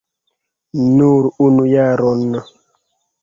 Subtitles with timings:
[1.01, 2.25] Nur unu jaron!